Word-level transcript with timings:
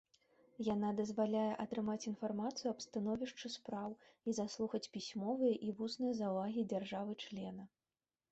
Яна 0.67 0.87
дазваляе 0.99 1.49
атрымаць 1.63 2.05
інфармацыю 2.11 2.69
аб 2.71 2.79
становішчы 2.85 3.51
спраў 3.57 3.93
і 4.31 4.35
заслухаць 4.39 4.89
пісьмовыя 4.95 5.53
і 5.67 5.77
вусныя 5.81 6.15
заўвагі 6.23 6.61
дзяржавы-члена. 6.73 7.63